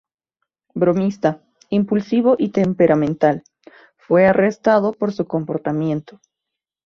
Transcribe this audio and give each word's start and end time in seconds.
Bromista, 0.73 1.43
impulsivo 1.69 2.35
y 2.39 2.49
temperamental, 2.49 3.43
fue 3.97 4.25
arrestado 4.25 4.93
por 4.93 5.13
su 5.13 5.27
comportamiento. 5.27 6.19